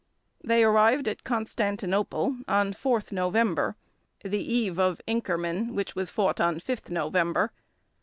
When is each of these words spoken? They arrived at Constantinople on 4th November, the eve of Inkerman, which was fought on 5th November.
They 0.43 0.63
arrived 0.63 1.07
at 1.07 1.23
Constantinople 1.23 2.37
on 2.47 2.73
4th 2.73 3.11
November, 3.11 3.75
the 4.23 4.41
eve 4.41 4.79
of 4.79 4.99
Inkerman, 5.07 5.75
which 5.75 5.93
was 5.95 6.09
fought 6.09 6.41
on 6.41 6.59
5th 6.59 6.89
November. 6.89 7.51